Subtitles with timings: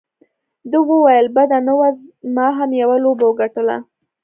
[0.71, 1.89] ده وویل: بده نه وه،
[2.35, 3.77] ما هم یوه لوبه وګټله.